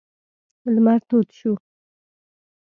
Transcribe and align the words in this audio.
لمر 0.73 0.99
تود 1.09 1.27
شو. 1.39 1.51